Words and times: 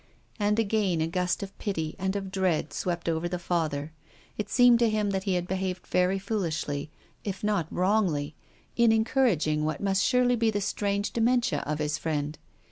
And 0.39 0.57
again 0.57 0.99
a 0.99 1.05
gust 1.05 1.43
of 1.43 1.55
pity 1.59 1.95
and 1.99 2.15
of 2.15 2.31
dread 2.31 2.73
swept 2.73 3.07
over 3.07 3.29
the 3.29 3.37
Father. 3.37 3.93
It 4.35 4.49
seemed 4.49 4.79
to 4.79 4.89
him 4.89 5.11
that 5.11 5.25
he 5.25 5.35
had 5.35 5.47
behaved 5.47 5.85
very 5.85 6.17
foolishly, 6.17 6.89
if 7.23 7.43
not 7.43 7.67
wrongly, 7.71 8.33
in 8.75 8.91
encouraging 8.91 9.63
what 9.63 9.79
must 9.79 10.03
surely 10.03 10.35
be 10.35 10.49
the 10.49 10.59
strange 10.59 11.11
dementia 11.11 11.59
of 11.67 11.77
his 11.77 11.99
friend. 11.99 12.39